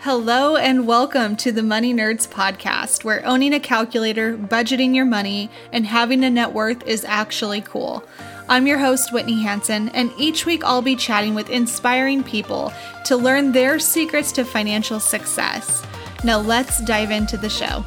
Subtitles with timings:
[0.00, 5.50] Hello and welcome to the Money Nerds podcast, where owning a calculator, budgeting your money,
[5.72, 8.04] and having a net worth is actually cool.
[8.48, 12.72] I'm your host, Whitney Hansen, and each week I'll be chatting with inspiring people
[13.06, 15.84] to learn their secrets to financial success.
[16.22, 17.84] Now let's dive into the show.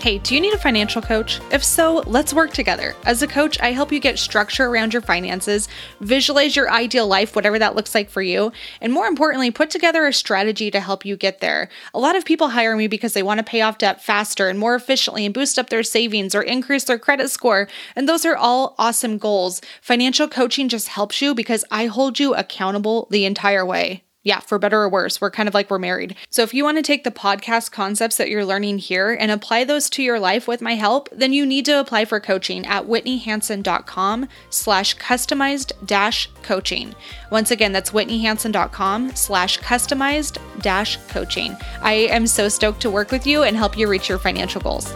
[0.00, 1.42] Hey, do you need a financial coach?
[1.52, 2.96] If so, let's work together.
[3.04, 5.68] As a coach, I help you get structure around your finances,
[6.00, 10.06] visualize your ideal life, whatever that looks like for you, and more importantly, put together
[10.06, 11.68] a strategy to help you get there.
[11.92, 14.58] A lot of people hire me because they want to pay off debt faster and
[14.58, 17.68] more efficiently and boost up their savings or increase their credit score.
[17.94, 19.60] And those are all awesome goals.
[19.82, 24.58] Financial coaching just helps you because I hold you accountable the entire way yeah, for
[24.58, 26.14] better or worse, we're kind of like we're married.
[26.28, 29.64] So if you want to take the podcast concepts that you're learning here and apply
[29.64, 32.84] those to your life with my help, then you need to apply for coaching at
[32.84, 36.94] whitneyhansen.com slash customized dash coaching.
[37.30, 41.56] Once again, that's whitneyhansen.com slash customized dash coaching.
[41.80, 44.92] I am so stoked to work with you and help you reach your financial goals.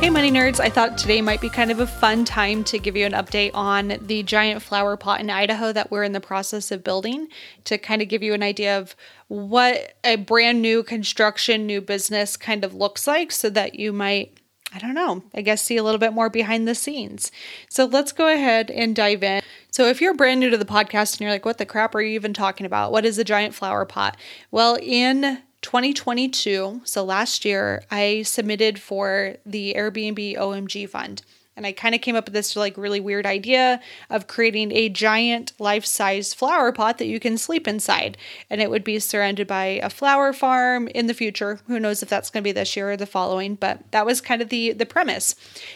[0.00, 0.60] Hey, money nerds.
[0.60, 3.50] I thought today might be kind of a fun time to give you an update
[3.52, 7.26] on the giant flower pot in Idaho that we're in the process of building
[7.64, 8.94] to kind of give you an idea of
[9.26, 14.38] what a brand new construction, new business kind of looks like so that you might,
[14.72, 17.32] I don't know, I guess see a little bit more behind the scenes.
[17.68, 19.42] So let's go ahead and dive in.
[19.72, 22.00] So, if you're brand new to the podcast and you're like, what the crap are
[22.00, 22.92] you even talking about?
[22.92, 24.16] What is a giant flower pot?
[24.52, 31.22] Well, in 2022, so last year, I submitted for the Airbnb OMG fund.
[31.58, 33.80] And I kind of came up with this like really weird idea
[34.10, 38.16] of creating a giant life size flower pot that you can sleep inside.
[38.48, 41.58] And it would be surrounded by a flower farm in the future.
[41.66, 44.20] Who knows if that's going to be this year or the following, but that was
[44.20, 45.34] kind of the, the premise.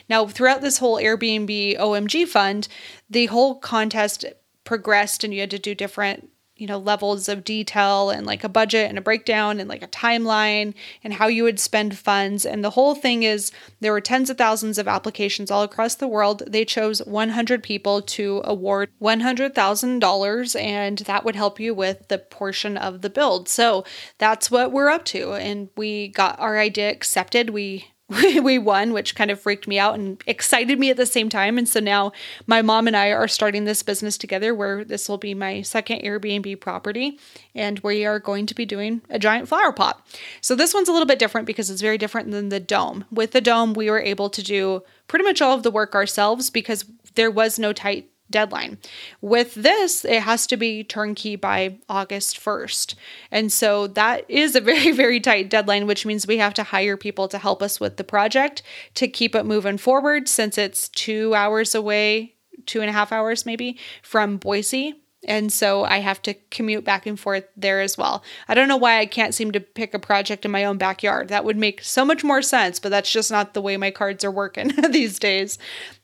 [0.09, 2.69] Now, throughout this whole Airbnb OMG fund,
[3.10, 4.25] the whole contest
[4.62, 6.31] progressed and you had to do different
[6.62, 9.89] you know levels of detail and like a budget and a breakdown and like a
[9.89, 12.47] timeline and how you would spend funds.
[12.47, 13.50] And the whole thing is
[13.81, 16.45] there were tens of thousands of applications all across the world.
[16.47, 22.77] They chose 100 people to award $100,000 and that would help you with the portion
[22.77, 23.49] of the build.
[23.49, 23.84] So
[24.19, 25.33] that's what we're up to.
[25.33, 27.51] And we got our idea accepted.
[27.51, 27.91] We
[28.43, 31.59] we won, which kind of freaked me out and excited me at the same time.
[31.59, 32.12] And so now
[32.47, 36.00] my mom and I are starting this business together where this will be my second
[36.03, 37.19] Airbnb property.
[37.55, 40.05] And we are going to be doing a giant flower pot.
[40.41, 43.05] So this one's a little bit different because it's very different than the dome.
[43.11, 46.51] With the dome, we were able to do pretty much all of the work ourselves
[46.51, 46.84] because
[47.15, 48.78] there was no tight deadline.
[49.20, 52.97] With this, it has to be turnkey by August 1st.
[53.31, 56.97] And so that is a very, very tight deadline, which means we have to hire
[56.97, 58.62] people to help us with the project
[58.94, 62.34] to keep it moving forward since it's two hours away,
[62.66, 65.03] two and a half hours maybe from Boise.
[65.25, 68.25] And so I have to commute back and forth there as well.
[68.48, 71.28] I don't know why I can't seem to pick a project in my own backyard.
[71.28, 74.25] That would make so much more sense, but that's just not the way my cards
[74.25, 75.59] are working these days.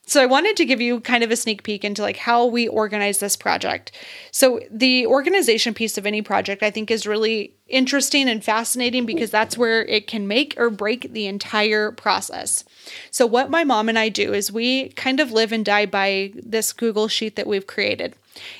[0.08, 2.66] So I wanted to give you kind of a sneak peek into like how we
[2.66, 3.92] organize this project.
[4.30, 9.30] So the organization piece of any project I think is really interesting and fascinating because
[9.30, 12.64] that's where it can make or break the entire process.
[13.10, 16.32] So what my mom and I do is we kind of live and die by
[16.34, 18.14] this Google sheet that we've created.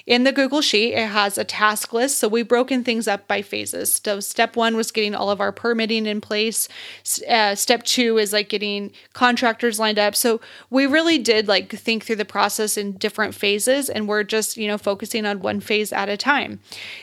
[0.07, 2.19] In the Google Sheet, it has a task list.
[2.19, 4.01] So we've broken things up by phases.
[4.05, 6.69] So step one was getting all of our permitting in place.
[7.29, 10.15] Uh, step two is like getting contractors lined up.
[10.15, 10.41] So
[10.71, 14.67] we really did like think through the process in different phases and we're just, you
[14.67, 16.61] know, focusing on one phase at a time.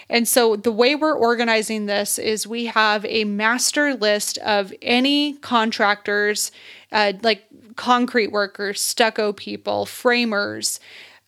[0.10, 5.34] And so the way we're organizing this is we have a master list of any
[5.34, 6.52] contractors,
[6.92, 7.46] uh, like
[7.76, 10.80] concrete workers, stucco people, framers,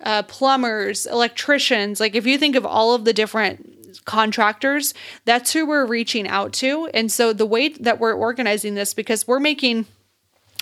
[0.04, 2.00] uh, plumbers, electricians.
[2.00, 4.94] Like, if you think of all of the different contractors,
[5.26, 6.90] that's who we're reaching out to.
[6.94, 9.86] And so, the way that we're organizing this, because we're making,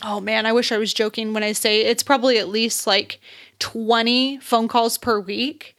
[0.03, 3.19] oh man, I wish I was joking when I say it's probably at least like
[3.59, 5.75] 20 phone calls per week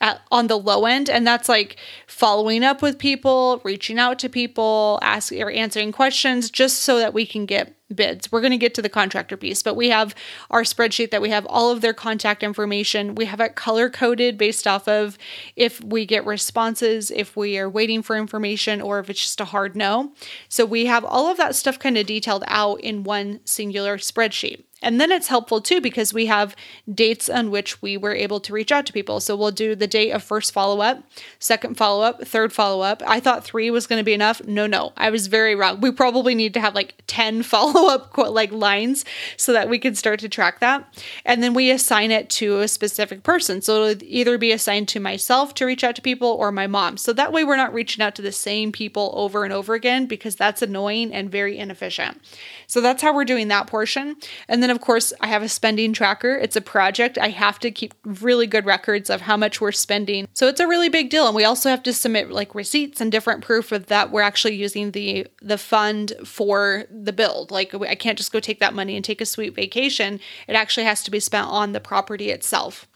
[0.00, 1.76] at, on the low end and that's like
[2.06, 7.14] following up with people reaching out to people asking or answering questions just so that
[7.14, 8.30] we can get bids.
[8.30, 10.14] We're going to get to the contractor piece but we have
[10.50, 13.14] our spreadsheet that we have all of their contact information.
[13.14, 15.18] We have it color coded based off of
[15.56, 19.46] if we get responses if we are waiting for information or if it's just a
[19.46, 20.12] hard no.
[20.48, 24.64] So we have all of that stuff kind of detailed out in one singular spreadsheet
[24.82, 26.54] and then it's helpful too because we have
[26.92, 29.18] dates on which we were able to reach out to people.
[29.18, 31.02] So we'll do the date of first follow up,
[31.38, 33.02] second follow up, third follow up.
[33.06, 34.44] I thought three was going to be enough.
[34.44, 35.80] No, no, I was very wrong.
[35.80, 39.04] We probably need to have like 10 follow up like lines
[39.36, 40.86] so that we can start to track that.
[41.24, 43.62] And then we assign it to a specific person.
[43.62, 46.98] So it'll either be assigned to myself to reach out to people or my mom.
[46.98, 50.06] So that way we're not reaching out to the same people over and over again
[50.06, 52.20] because that's annoying and very inefficient.
[52.66, 54.16] So that's how we're doing that portion.
[54.48, 56.36] And then, of course, I have a spending tracker.
[56.36, 57.18] It's a project.
[57.18, 60.28] I have to keep really good records of how much we're spending.
[60.34, 61.26] So it's a really big deal.
[61.26, 64.56] And we also have to submit like receipts and different proof of that we're actually
[64.56, 67.50] using the the fund for the build.
[67.50, 70.20] Like I can't just go take that money and take a sweet vacation.
[70.48, 72.86] It actually has to be spent on the property itself.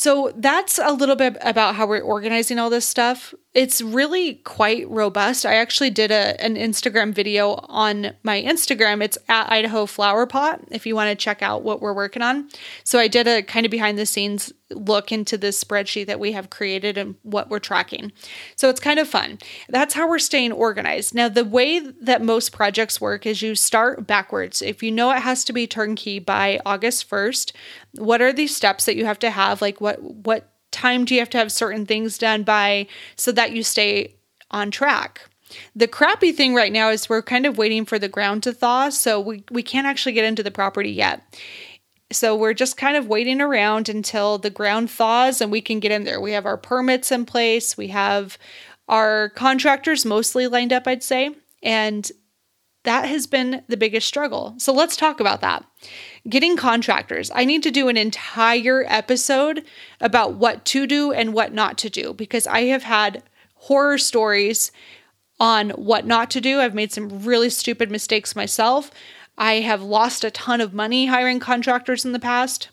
[0.00, 3.34] So that's a little bit about how we're organizing all this stuff.
[3.52, 5.44] It's really quite robust.
[5.44, 9.02] I actually did a, an Instagram video on my Instagram.
[9.02, 12.48] It's at Idaho Flower Pot if you want to check out what we're working on.
[12.84, 16.32] So I did a kind of behind the scenes look into this spreadsheet that we
[16.32, 18.12] have created and what we're tracking.
[18.56, 19.38] So it's kind of fun.
[19.68, 21.14] That's how we're staying organized.
[21.14, 24.60] Now, the way that most projects work is you start backwards.
[24.60, 27.52] If you know it has to be turnkey by August 1st,
[27.94, 29.62] what are these steps that you have to have?
[29.62, 32.86] Like what what time do you have to have certain things done by
[33.16, 34.16] so that you stay
[34.50, 35.28] on track?
[35.74, 38.90] The crappy thing right now is we're kind of waiting for the ground to thaw,
[38.90, 41.22] so we, we can't actually get into the property yet.
[42.10, 45.92] So we're just kind of waiting around until the ground thaws and we can get
[45.92, 46.20] in there.
[46.20, 48.38] We have our permits in place, we have
[48.88, 52.10] our contractors mostly lined up, I'd say, and
[52.84, 54.54] that has been the biggest struggle.
[54.56, 55.64] So let's talk about that.
[56.26, 57.30] Getting contractors.
[57.34, 59.64] I need to do an entire episode
[60.00, 63.22] about what to do and what not to do because I have had
[63.56, 64.72] horror stories
[65.38, 66.60] on what not to do.
[66.60, 68.90] I've made some really stupid mistakes myself.
[69.40, 72.70] I have lost a ton of money hiring contractors in the past.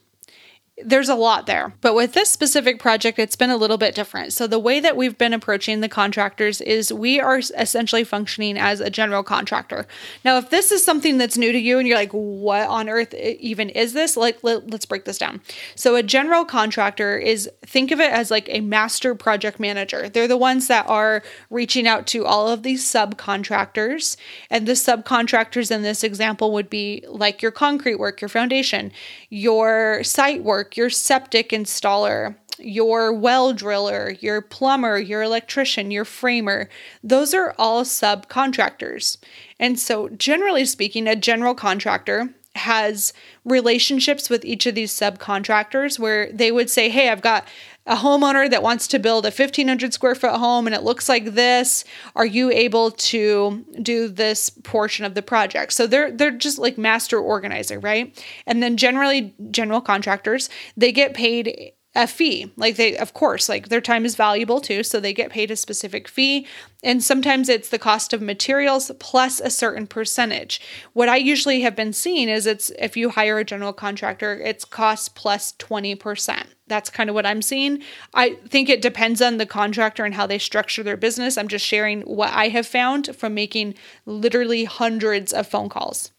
[0.84, 1.72] There's a lot there.
[1.80, 4.34] But with this specific project, it's been a little bit different.
[4.34, 8.82] So, the way that we've been approaching the contractors is we are essentially functioning as
[8.82, 9.88] a general contractor.
[10.26, 13.14] Now, if this is something that's new to you and you're like, what on earth
[13.14, 14.18] even is this?
[14.18, 15.40] Like, let, us break this down.
[15.76, 20.10] So, a general contractor is think of it as like a master project manager.
[20.10, 24.18] They're the ones that are reaching out to all of these subcontractors.
[24.50, 28.92] And the subcontractors in this example would be like your concrete work, your foundation,
[29.30, 36.06] your site work work, your septic installer, your well driller, your plumber, your electrician, your
[36.06, 36.70] framer,
[37.04, 39.18] those are all subcontractors.
[39.60, 43.14] And so, generally speaking, a general contractor has
[43.44, 47.46] relationships with each of these subcontractors where they would say, Hey, I've got
[47.88, 51.26] a homeowner that wants to build a 1500 square foot home and it looks like
[51.34, 51.84] this
[52.16, 55.74] are you able to do this portion of the project?
[55.74, 58.24] So they're they're just like master organizer right?
[58.48, 62.52] And then generally general contractors they get paid a fee.
[62.58, 65.56] Like they, of course, like their time is valuable too, so they get paid a
[65.56, 66.46] specific fee.
[66.84, 70.62] And sometimes it's the cost of materials plus a certain percentage.
[70.94, 74.66] What I usually have been seeing is it's if you hire a general contractor, it's
[74.66, 76.48] cost plus 20%.
[76.68, 77.82] That's kind of what I'm seeing.
[78.14, 81.38] I think it depends on the contractor and how they structure their business.
[81.38, 83.76] I'm just sharing what I have found from making
[84.06, 86.12] literally hundreds of phone calls.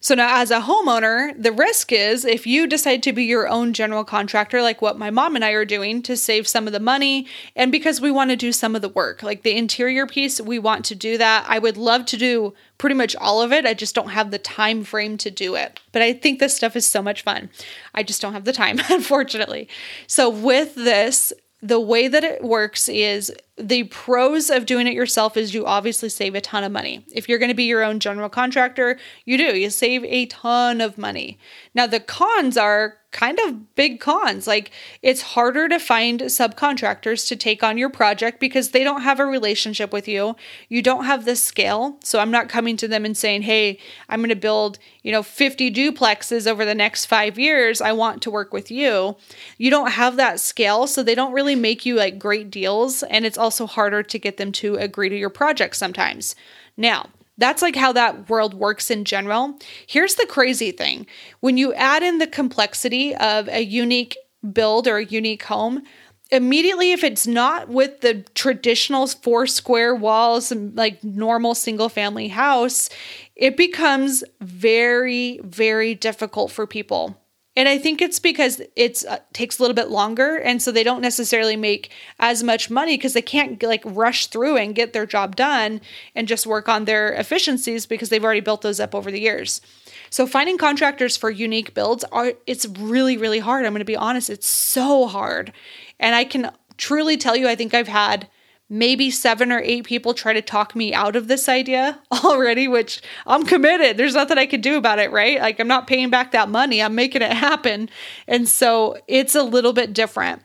[0.00, 3.72] So now, as a homeowner, the risk is if you decide to be your own
[3.72, 6.78] general contractor, like what my mom and I are doing to save some of the
[6.78, 7.26] money,
[7.56, 10.58] and because we want to do some of the work, like the interior piece, we
[10.58, 11.44] want to do that.
[11.48, 13.66] I would love to do pretty much all of it.
[13.66, 15.80] I just don't have the time frame to do it.
[15.90, 17.50] But I think this stuff is so much fun.
[17.92, 19.68] I just don't have the time, unfortunately.
[20.06, 25.36] So with this, the way that it works is the pros of doing it yourself
[25.36, 27.04] is you obviously save a ton of money.
[27.12, 29.56] If you're going to be your own general contractor, you do.
[29.56, 31.38] You save a ton of money.
[31.74, 34.46] Now, the cons are kind of big cons.
[34.46, 34.70] Like
[35.02, 39.24] it's harder to find subcontractors to take on your project because they don't have a
[39.24, 40.36] relationship with you.
[40.68, 41.98] You don't have the scale.
[42.04, 45.22] So I'm not coming to them and saying, "Hey, I'm going to build, you know,
[45.22, 47.80] 50 duplexes over the next 5 years.
[47.80, 49.16] I want to work with you."
[49.56, 53.24] You don't have that scale, so they don't really make you like great deals and
[53.24, 56.36] it's also harder to get them to agree to your project sometimes.
[56.76, 57.06] Now,
[57.38, 59.58] that's like how that world works in general.
[59.86, 61.06] Here's the crazy thing
[61.40, 64.18] when you add in the complexity of a unique
[64.52, 65.82] build or a unique home,
[66.30, 72.28] immediately if it's not with the traditional four square walls and like normal single family
[72.28, 72.90] house
[73.34, 77.16] it becomes very very difficult for people
[77.58, 80.36] and I think it's because it uh, takes a little bit longer.
[80.36, 84.56] And so they don't necessarily make as much money because they can't like rush through
[84.58, 85.80] and get their job done
[86.14, 89.60] and just work on their efficiencies because they've already built those up over the years.
[90.08, 93.66] So finding contractors for unique builds are it's really really hard.
[93.66, 95.52] I'm going to be honest, it's so hard.
[95.98, 98.28] And I can truly tell you I think I've had
[98.70, 103.00] maybe seven or eight people try to talk me out of this idea already, which
[103.26, 103.96] I'm committed.
[103.96, 105.40] There's nothing I could do about it, right?
[105.40, 107.88] Like, I'm not paying back that money, I'm making it happen.
[108.26, 110.42] And so it's a little bit different.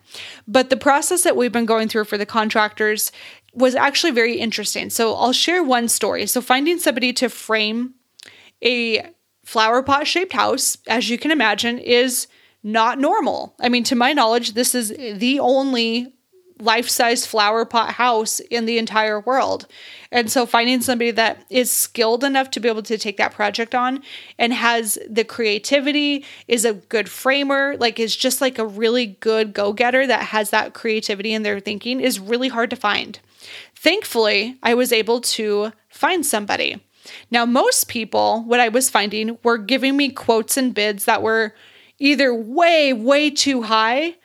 [0.48, 3.12] But the process that we've been going through for the contractors
[3.52, 4.90] was actually very interesting.
[4.90, 6.26] So I'll share one story.
[6.26, 7.94] So, finding somebody to frame
[8.64, 9.10] a
[9.44, 12.26] flower pot shaped house, as you can imagine, is
[12.62, 13.54] not normal.
[13.60, 16.14] I mean, to my knowledge, this is the only
[16.60, 19.66] life size flower pot house in the entire world.
[20.12, 23.74] And so finding somebody that is skilled enough to be able to take that project
[23.74, 24.02] on
[24.38, 29.52] and has the creativity, is a good framer, like is just like a really good
[29.52, 33.18] go getter that has that creativity in their thinking is really hard to find.
[33.74, 36.80] Thankfully, I was able to find somebody.
[37.30, 41.54] Now, most people, what I was finding, were giving me quotes and bids that were
[41.98, 44.16] either way, way too high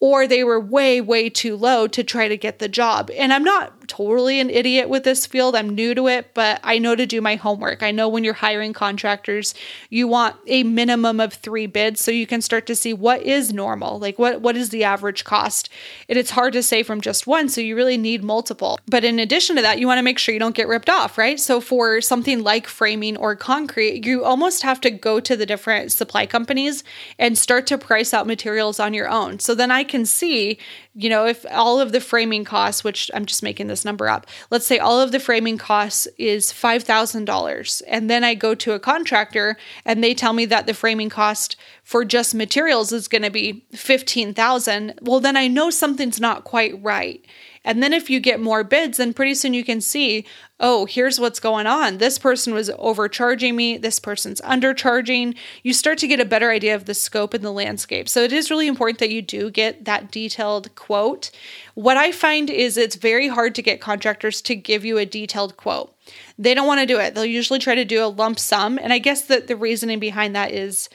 [0.00, 3.10] or they were way, way too low to try to get the job.
[3.16, 5.56] And I'm not totally an idiot with this field.
[5.56, 7.82] I'm new to it, but I know to do my homework.
[7.82, 9.52] I know when you're hiring contractors,
[9.88, 13.52] you want a minimum of 3 bids so you can start to see what is
[13.52, 13.98] normal.
[13.98, 15.68] Like what what is the average cost?
[16.08, 18.78] And it's hard to say from just one, so you really need multiple.
[18.86, 21.18] But in addition to that, you want to make sure you don't get ripped off,
[21.18, 21.40] right?
[21.40, 25.90] So for something like framing or concrete, you almost have to go to the different
[25.90, 26.84] supply companies
[27.18, 29.40] and start to price out materials on your own.
[29.40, 30.58] So then I can see
[30.94, 34.26] you know, if all of the framing costs, which I'm just making this number up,
[34.50, 37.82] let's say all of the framing costs is $5,000.
[37.86, 41.56] And then I go to a contractor and they tell me that the framing cost
[41.82, 44.98] for just materials is going to be 15,000.
[45.00, 47.24] Well, then I know something's not quite right.
[47.64, 50.24] And then if you get more bids, then pretty soon you can see,
[50.58, 51.98] oh, here's what's going on.
[51.98, 53.76] This person was overcharging me.
[53.76, 55.36] This person's undercharging.
[55.62, 58.08] You start to get a better idea of the scope and the landscape.
[58.08, 61.30] So it is really important that you do get that detailed quote.
[61.74, 65.58] What I find is it's very hard to get contractors to give you a detailed
[65.58, 65.94] quote.
[66.38, 67.14] They don't want to do it.
[67.14, 68.78] They'll usually try to do a lump sum.
[68.78, 70.88] And I guess that the reasoning behind that is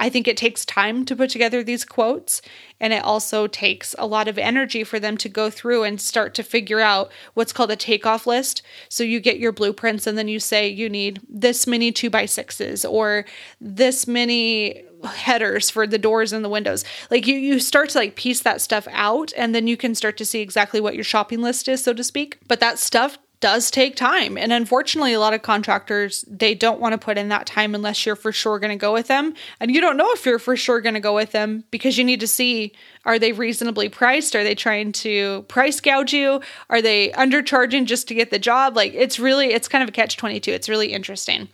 [0.00, 2.40] I think it takes time to put together these quotes,
[2.80, 6.34] and it also takes a lot of energy for them to go through and start
[6.34, 8.62] to figure out what's called a takeoff list.
[8.88, 12.24] So you get your blueprints, and then you say you need this many two by
[12.24, 13.26] sixes or
[13.60, 16.82] this many headers for the doors and the windows.
[17.10, 20.16] Like you you start to like piece that stuff out and then you can start
[20.18, 22.38] to see exactly what your shopping list is so to speak.
[22.48, 24.36] But that stuff does take time.
[24.36, 28.04] And unfortunately, a lot of contractors, they don't want to put in that time unless
[28.04, 29.34] you're for sure going to go with them.
[29.58, 32.04] And you don't know if you're for sure going to go with them because you
[32.04, 32.72] need to see
[33.04, 34.36] are they reasonably priced?
[34.36, 36.40] Are they trying to price gouge you?
[36.68, 38.76] Are they undercharging just to get the job?
[38.76, 40.50] Like it's really, it's kind of a catch 22.
[40.50, 41.48] It's really interesting.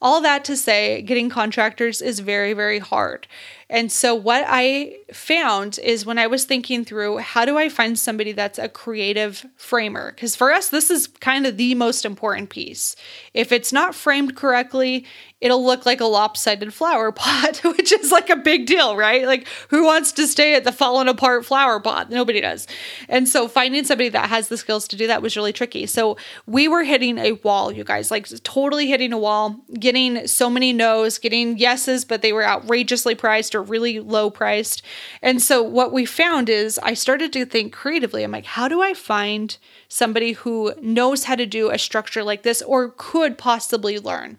[0.00, 3.26] All that to say, getting contractors is very, very hard.
[3.70, 7.98] And so, what I found is when I was thinking through how do I find
[7.98, 10.12] somebody that's a creative framer?
[10.12, 12.96] Because for us, this is kind of the most important piece.
[13.34, 15.04] If it's not framed correctly,
[15.40, 19.24] it'll look like a lopsided flower pot, which is like a big deal, right?
[19.26, 22.10] Like, who wants to stay at the fallen apart flower pot?
[22.10, 22.66] Nobody does.
[23.08, 25.86] And so, finding somebody that has the skills to do that was really tricky.
[25.86, 26.16] So,
[26.46, 30.72] we were hitting a wall, you guys, like totally hitting a wall, getting so many
[30.72, 34.82] no's, getting yeses, but they were outrageously priced or really low priced.
[35.22, 38.24] And so, what we found is I started to think creatively.
[38.24, 39.56] I'm like, how do I find
[39.88, 44.38] somebody who knows how to do a structure like this or could possibly learn?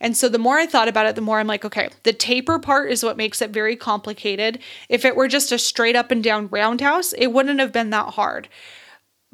[0.00, 2.58] And so the more I thought about it, the more I'm like, okay, the taper
[2.58, 4.58] part is what makes it very complicated.
[4.88, 8.14] If it were just a straight up and down roundhouse, it wouldn't have been that
[8.14, 8.48] hard.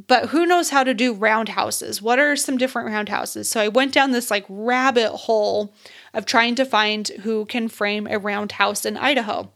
[0.07, 2.01] but who knows how to do roundhouses?
[2.01, 3.49] What are some different roundhouses?
[3.49, 5.75] So I went down this like rabbit hole
[6.15, 9.51] of trying to find who can frame a roundhouse in Idaho.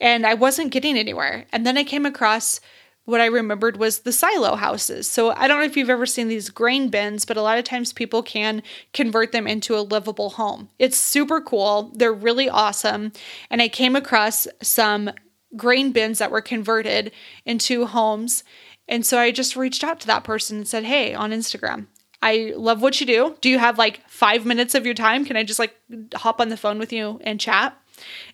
[0.00, 1.44] And I wasn't getting anywhere.
[1.52, 2.60] And then I came across
[3.04, 5.08] what I remembered was the silo houses.
[5.08, 7.64] So I don't know if you've ever seen these grain bins, but a lot of
[7.64, 10.68] times people can convert them into a livable home.
[10.78, 11.92] It's super cool.
[11.94, 13.12] They're really awesome.
[13.50, 15.10] And I came across some
[15.56, 17.12] grain bins that were converted
[17.44, 18.44] into homes.
[18.88, 21.86] And so I just reached out to that person and said, Hey, on Instagram,
[22.22, 23.36] I love what you do.
[23.40, 25.24] Do you have like five minutes of your time?
[25.24, 25.74] Can I just like
[26.14, 27.76] hop on the phone with you and chat?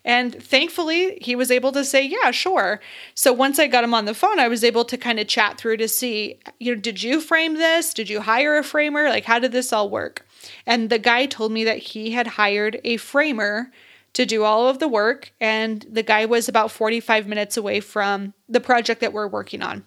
[0.04, 2.80] And thankfully, he was able to say, Yeah, sure.
[3.14, 5.58] So once I got him on the phone, I was able to kind of chat
[5.58, 7.92] through to see, you know, did you frame this?
[7.94, 9.08] Did you hire a framer?
[9.08, 10.26] Like, how did this all work?
[10.66, 13.70] And the guy told me that he had hired a framer
[14.14, 15.32] to do all of the work.
[15.40, 19.84] And the guy was about 45 minutes away from the project that we're working on.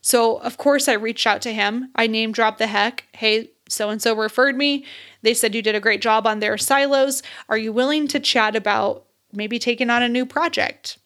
[0.00, 1.90] So, of course, I reached out to him.
[1.94, 3.04] I name dropped the heck.
[3.12, 4.84] Hey, so and so referred me.
[5.22, 7.22] They said you did a great job on their silos.
[7.48, 10.98] Are you willing to chat about maybe taking on a new project?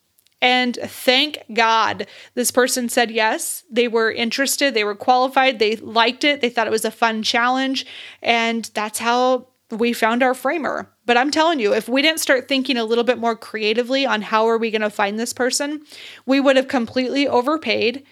[0.43, 3.65] And thank God this person said yes.
[3.71, 7.23] They were interested, they were qualified, they liked it, they thought it was a fun
[7.23, 7.87] challenge.
[8.23, 10.91] And that's how we found our framer.
[11.07, 14.23] But I'm telling you, if we didn't start thinking a little bit more creatively on
[14.23, 15.83] how are we going to find this person,
[16.27, 18.05] we would have completely overpaid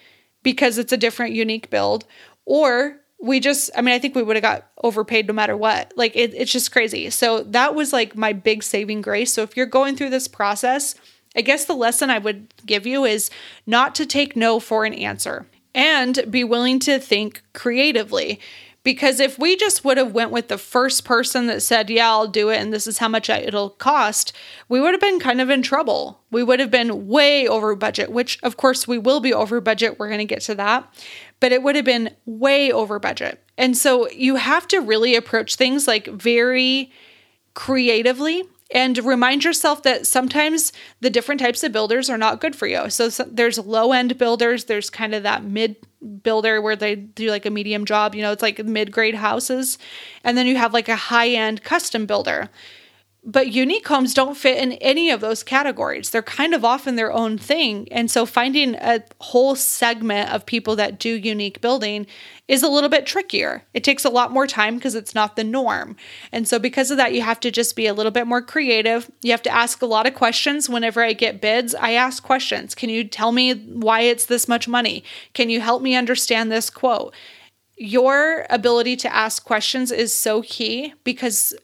[0.42, 2.04] because it's a different unique build
[2.44, 5.93] or we just i mean i think we would have got overpaid no matter what.
[5.97, 7.11] Like it, it's just crazy.
[7.11, 9.33] So that was like my big saving grace.
[9.33, 10.95] So if you're going through this process
[11.37, 13.31] i guess the lesson i would give you is
[13.66, 18.38] not to take no for an answer and be willing to think creatively
[18.84, 22.28] because if we just would have went with the first person that said yeah i'll
[22.28, 24.32] do it and this is how much it'll cost
[24.68, 26.20] we would have been kind of in trouble.
[26.30, 29.98] We would have been way over budget which of course we will be over budget.
[29.98, 30.92] We're going to get to that.
[31.40, 33.42] But it would have been way over budget.
[33.58, 36.90] And so you have to really approach things like very
[37.54, 38.44] creatively
[38.75, 42.90] and remind yourself that sometimes the different types of builders are not good for you.
[42.90, 45.76] So, so there's low end builders, there's kind of that mid
[46.23, 49.78] builder where they do like a medium job, you know, it's like mid grade houses.
[50.25, 52.50] And then you have like a high end custom builder.
[53.26, 56.11] But unique homes don't fit in any of those categories.
[56.11, 57.88] They're kind of often their own thing.
[57.90, 62.07] And so finding a whole segment of people that do unique building
[62.49, 63.62] is a little bit trickier.
[63.73, 65.97] It takes a lot more time because it's not the norm.
[66.32, 69.10] And so because of that, you have to just be a little bit more creative.
[69.23, 70.69] You have to ask a lot of questions.
[70.69, 72.75] Whenever I get bids, I ask questions.
[72.75, 75.02] Can you tell me why it's this much money?
[75.32, 77.15] Can you help me understand this quote?
[77.76, 81.54] Your ability to ask questions is so key because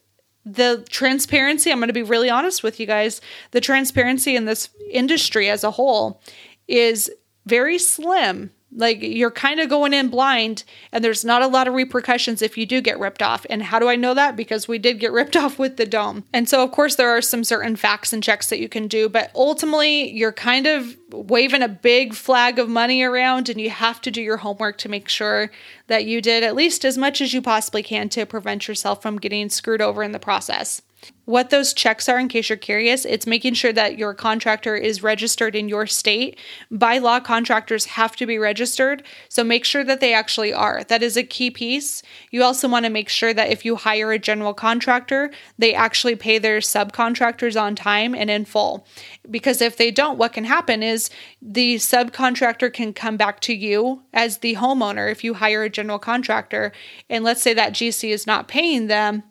[0.45, 4.69] the transparency, I'm going to be really honest with you guys, the transparency in this
[4.91, 6.21] industry as a whole
[6.67, 7.11] is
[7.47, 11.75] very slim like you're kind of going in blind, and there's not a lot of
[11.75, 13.45] repercussions if you do get ripped off.
[13.51, 14.37] And how do I know that?
[14.37, 16.25] Because we did get ripped off with the dome.
[16.33, 19.09] And so, of course, there are some certain facts and checks that you can do,
[19.09, 24.01] but ultimately, you're kind of waving a big flag of money around, and you have
[24.03, 25.51] to do your homework to make sure
[25.89, 29.19] that you did at least as much as you possibly can to prevent yourself from
[29.19, 30.83] getting screwed over in the process.
[31.31, 35.05] What those checks are, in case you're curious, it's making sure that your contractor is
[35.05, 36.37] registered in your state.
[36.73, 40.83] By law, contractors have to be registered, so make sure that they actually are.
[40.83, 42.03] That is a key piece.
[42.33, 46.17] You also want to make sure that if you hire a general contractor, they actually
[46.17, 48.85] pay their subcontractors on time and in full.
[49.31, 51.11] Because if they don't, what can happen is
[51.41, 56.01] the subcontractor can come back to you as the homeowner if you hire a general
[56.01, 56.73] contractor,
[57.09, 59.23] and let's say that GC is not paying them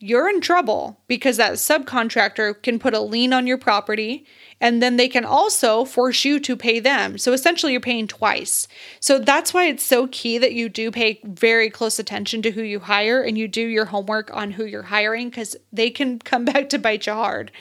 [0.00, 4.26] you're in trouble because that subcontractor can put a lien on your property
[4.60, 7.16] and then they can also force you to pay them.
[7.16, 8.68] So essentially, you're paying twice.
[9.00, 12.62] So that's why it's so key that you do pay very close attention to who
[12.62, 16.44] you hire and you do your homework on who you're hiring because they can come
[16.44, 17.52] back to bite you hard.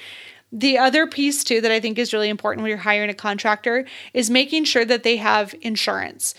[0.51, 3.85] The other piece, too, that I think is really important when you're hiring a contractor
[4.13, 6.35] is making sure that they have insurance.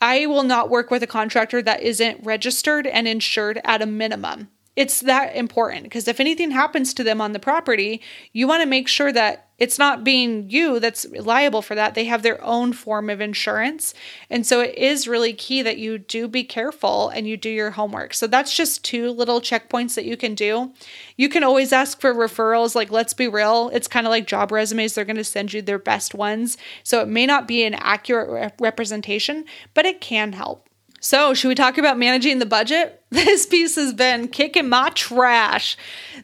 [0.00, 4.48] I will not work with a contractor that isn't registered and insured at a minimum
[4.76, 8.68] it's that important because if anything happens to them on the property, you want to
[8.68, 11.94] make sure that it's not being you that's liable for that.
[11.94, 13.94] They have their own form of insurance.
[14.28, 17.70] And so it is really key that you do be careful and you do your
[17.70, 18.12] homework.
[18.12, 20.72] So that's just two little checkpoints that you can do.
[21.16, 22.74] You can always ask for referrals.
[22.74, 24.94] Like, let's be real, it's kind of like job resumes.
[24.94, 26.58] They're going to send you their best ones.
[26.82, 30.65] So it may not be an accurate re- representation, but it can help.
[31.06, 33.00] So, should we talk about managing the budget?
[33.10, 35.76] This piece has been kicking my trash.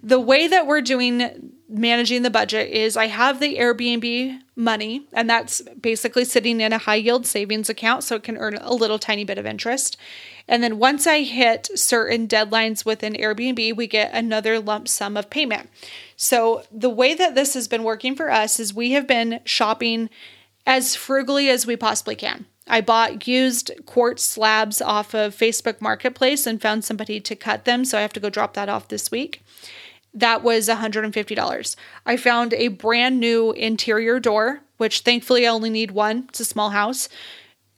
[0.02, 5.30] The way that we're doing managing the budget is I have the Airbnb money, and
[5.30, 8.98] that's basically sitting in a high yield savings account so it can earn a little
[8.98, 9.96] tiny bit of interest.
[10.48, 15.30] And then once I hit certain deadlines within Airbnb, we get another lump sum of
[15.30, 15.70] payment.
[16.16, 20.10] So the way that this has been working for us is we have been shopping
[20.66, 22.46] as frugally as we possibly can.
[22.68, 27.84] I bought used quartz slabs off of Facebook Marketplace and found somebody to cut them,
[27.84, 29.42] so I have to go drop that off this week.
[30.14, 31.76] That was $150.
[32.04, 36.26] I found a brand new interior door, which thankfully I only need one.
[36.28, 37.08] It's a small house.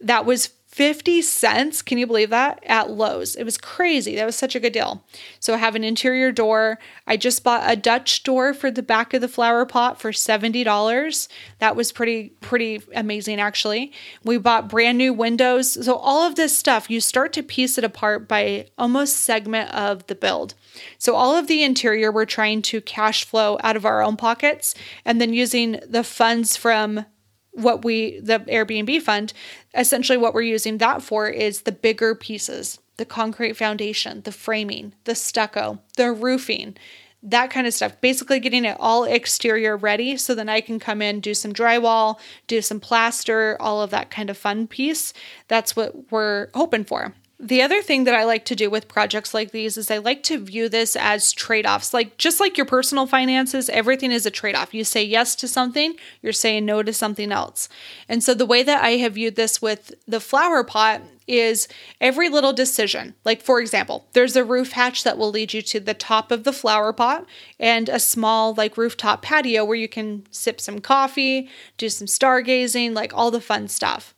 [0.00, 1.82] That was 50 cents.
[1.82, 2.58] Can you believe that?
[2.66, 3.36] At Lowe's.
[3.36, 4.16] It was crazy.
[4.16, 5.04] That was such a good deal.
[5.38, 6.80] So I have an interior door.
[7.06, 11.28] I just bought a Dutch door for the back of the flower pot for $70.
[11.60, 13.92] That was pretty pretty amazing actually.
[14.24, 15.84] We bought brand new windows.
[15.84, 20.04] So all of this stuff, you start to piece it apart by almost segment of
[20.08, 20.54] the build.
[20.98, 24.74] So all of the interior we're trying to cash flow out of our own pockets
[25.04, 27.06] and then using the funds from
[27.54, 29.32] what we the Airbnb fund,
[29.74, 34.92] essentially what we're using that for is the bigger pieces, the concrete foundation, the framing,
[35.04, 36.76] the stucco, the roofing,
[37.22, 38.00] that kind of stuff.
[38.00, 42.18] Basically getting it all exterior ready so then I can come in, do some drywall,
[42.46, 45.12] do some plaster, all of that kind of fun piece.
[45.48, 47.14] That's what we're hoping for.
[47.44, 50.22] The other thing that I like to do with projects like these is I like
[50.22, 51.92] to view this as trade offs.
[51.92, 54.72] Like, just like your personal finances, everything is a trade off.
[54.72, 57.68] You say yes to something, you're saying no to something else.
[58.08, 61.68] And so, the way that I have viewed this with the flower pot is
[62.00, 63.14] every little decision.
[63.26, 66.44] Like, for example, there's a roof hatch that will lead you to the top of
[66.44, 67.26] the flower pot
[67.60, 72.94] and a small, like, rooftop patio where you can sip some coffee, do some stargazing,
[72.94, 74.13] like all the fun stuff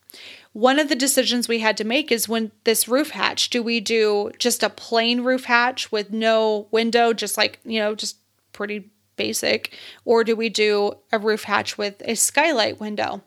[0.57, 3.79] one of the decisions we had to make is when this roof hatch do we
[3.79, 8.17] do just a plain roof hatch with no window just like you know just
[8.53, 9.77] pretty basic?
[10.05, 13.21] Or do we do a roof hatch with a skylight window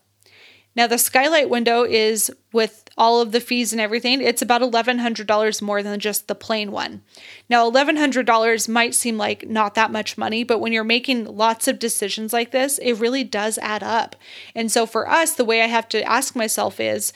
[0.76, 5.62] now, the skylight window is with all of the fees and everything, it's about $1,100
[5.62, 7.02] more than just the plain one.
[7.48, 11.80] Now, $1,100 might seem like not that much money, but when you're making lots of
[11.80, 14.14] decisions like this, it really does add up.
[14.54, 17.12] And so for us, the way I have to ask myself is,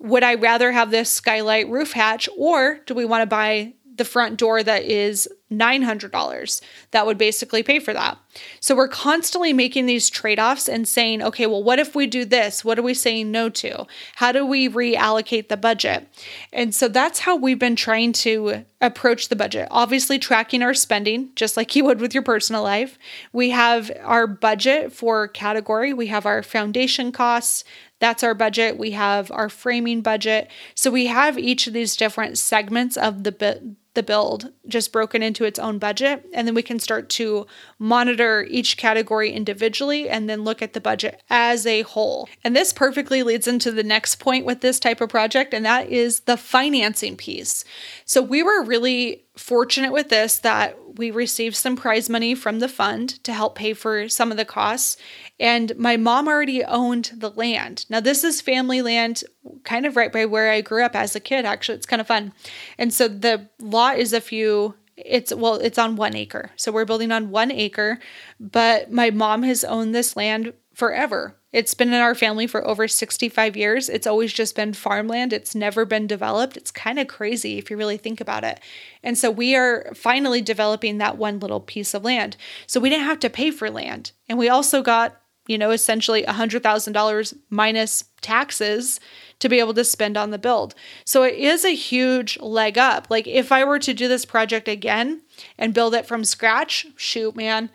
[0.00, 4.08] would I rather have this skylight roof hatch or do we want to buy the
[4.08, 6.60] front door that is $900
[6.90, 8.18] that would basically pay for that.
[8.58, 12.24] So we're constantly making these trade offs and saying, okay, well, what if we do
[12.24, 12.64] this?
[12.64, 13.86] What are we saying no to?
[14.16, 16.08] How do we reallocate the budget?
[16.52, 19.68] And so that's how we've been trying to approach the budget.
[19.70, 22.98] Obviously, tracking our spending, just like you would with your personal life.
[23.32, 27.62] We have our budget for category, we have our foundation costs,
[28.02, 28.78] that's our budget.
[28.78, 30.50] We have our framing budget.
[30.74, 35.44] So we have each of these different segments of the the build just broken into
[35.44, 37.46] its own budget and then we can start to
[37.78, 42.26] monitor each category individually and then look at the budget as a whole.
[42.42, 45.90] And this perfectly leads into the next point with this type of project and that
[45.90, 47.66] is the financing piece.
[48.06, 52.68] So we were really fortunate with this that we received some prize money from the
[52.68, 54.96] fund to help pay for some of the costs.
[55.40, 57.86] And my mom already owned the land.
[57.88, 59.24] Now, this is family land,
[59.64, 61.76] kind of right by where I grew up as a kid, actually.
[61.76, 62.32] It's kind of fun.
[62.78, 66.84] And so the lot is a few it's well it's on one acre so we're
[66.84, 67.98] building on one acre
[68.38, 72.88] but my mom has owned this land forever it's been in our family for over
[72.88, 73.88] 65 years.
[73.88, 75.32] It's always just been farmland.
[75.32, 76.56] It's never been developed.
[76.56, 78.58] It's kind of crazy if you really think about it.
[79.02, 82.36] And so we are finally developing that one little piece of land.
[82.66, 84.12] So we didn't have to pay for land.
[84.28, 88.98] And we also got, you know, essentially $100,000 minus taxes
[89.38, 90.74] to be able to spend on the build.
[91.04, 93.08] So it is a huge leg up.
[93.10, 95.20] Like if I were to do this project again
[95.58, 97.68] and build it from scratch, shoot, man,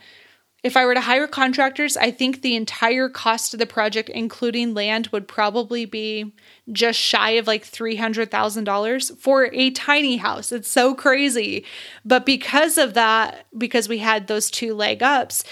[0.68, 4.74] if I were to hire contractors, I think the entire cost of the project, including
[4.74, 6.34] land, would probably be
[6.74, 10.52] just shy of like $300,000 for a tiny house.
[10.52, 11.64] It's so crazy.
[12.04, 15.46] But because of that, because we had those two leg ups,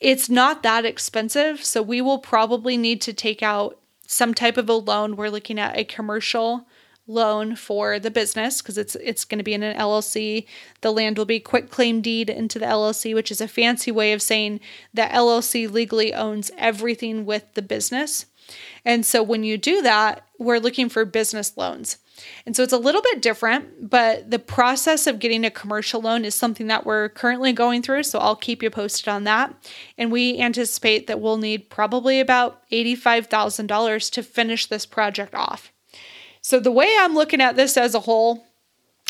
[0.00, 1.62] it's not that expensive.
[1.62, 5.16] So we will probably need to take out some type of a loan.
[5.16, 6.66] We're looking at a commercial
[7.12, 10.46] loan for the business because it's it's going to be in an LLC.
[10.80, 14.12] The land will be quit claim deed into the LLC, which is a fancy way
[14.12, 14.60] of saying
[14.94, 18.26] that LLC legally owns everything with the business.
[18.84, 21.98] And so when you do that, we're looking for business loans.
[22.44, 26.24] And so it's a little bit different, but the process of getting a commercial loan
[26.24, 28.02] is something that we're currently going through.
[28.04, 29.54] So I'll keep you posted on that.
[29.96, 35.72] And we anticipate that we'll need probably about $85,000 to finish this project off.
[36.42, 38.44] So the way I'm looking at this as a whole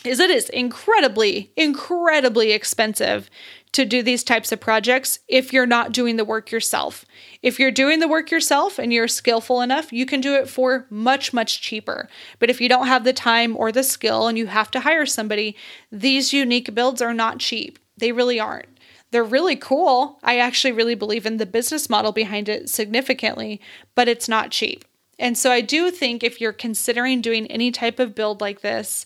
[0.05, 3.31] is that it is incredibly, incredibly expensive
[3.73, 7.05] to do these types of projects if you're not doing the work yourself.
[7.41, 10.87] If you're doing the work yourself and you're skillful enough, you can do it for
[10.91, 12.09] much, much cheaper.
[12.39, 15.07] But if you don't have the time or the skill and you have to hire
[15.07, 15.57] somebody,
[15.91, 17.79] these unique builds are not cheap.
[17.97, 18.69] They really aren't.
[19.11, 20.19] They're really cool.
[20.23, 23.61] I actually really believe in the business model behind it significantly,
[23.95, 24.85] but it's not cheap.
[25.19, 29.05] And so I do think if you're considering doing any type of build like this,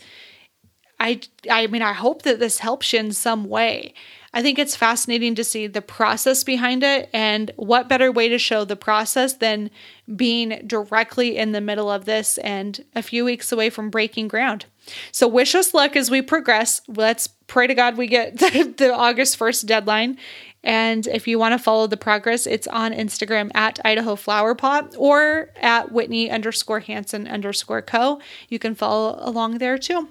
[0.98, 3.94] I I mean I hope that this helps you in some way.
[4.32, 8.36] I think it's fascinating to see the process behind it and what better way to
[8.38, 9.70] show the process than
[10.14, 14.66] being directly in the middle of this and a few weeks away from breaking ground.
[15.10, 16.82] So wish us luck as we progress.
[16.86, 20.18] Let's pray to God we get the, the August 1st deadline.
[20.66, 24.96] And if you want to follow the progress, it's on Instagram at Idaho Flower Pot
[24.98, 28.20] or at Whitney underscore Hansen underscore co.
[28.48, 30.08] You can follow along there too.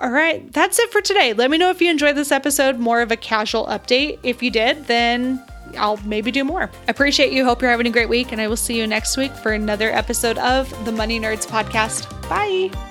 [0.00, 1.32] All right, that's it for today.
[1.32, 4.20] Let me know if you enjoyed this episode, more of a casual update.
[4.22, 5.44] If you did, then
[5.76, 6.70] I'll maybe do more.
[6.86, 7.44] Appreciate you.
[7.44, 9.90] Hope you're having a great week, and I will see you next week for another
[9.90, 12.08] episode of the Money Nerds Podcast.
[12.28, 12.89] Bye.